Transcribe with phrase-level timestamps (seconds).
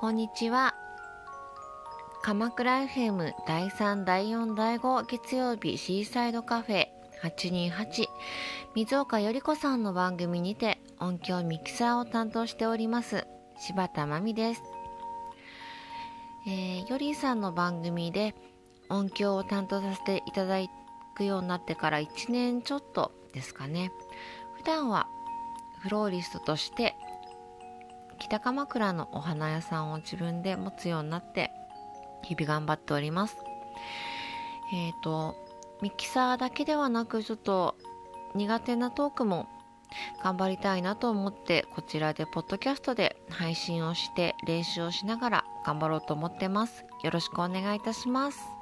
[0.00, 0.74] こんにちは。
[2.22, 6.86] 鎌倉 FM 第3第4第5月曜日シーサイドカフェ
[7.22, 8.06] 828
[8.74, 13.26] 水岡より子さんの番組にて音響ミキサーを担当しております
[13.58, 14.62] 柴田真美です、
[16.48, 18.34] えー、よりさんの番組で
[18.88, 20.60] 音響を担当させていただ
[21.14, 23.92] くようになってから1年ちょっとですかね。
[24.56, 25.08] 普段は
[25.82, 26.96] フローリストとして
[28.20, 31.50] 北鎌倉のお花屋さんを自分で持つようになって
[32.22, 33.36] 日々頑張っております。
[34.72, 35.34] えっ、ー、と
[35.82, 37.74] ミキサーだけではなくちょっと
[38.34, 39.48] 苦手なトークも
[40.22, 46.84] 頑張りたいなと思ってこちらでポッドキャストで配信をして練習をしながら頑張ろうと思ってます。
[47.02, 48.59] よろしくお願いいたします。